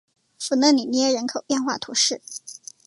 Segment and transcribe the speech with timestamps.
[0.39, 2.23] 弗勒里涅人口变化图示